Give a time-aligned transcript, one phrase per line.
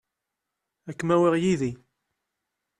[0.89, 1.71] Ad kem-awiɣ yid-i.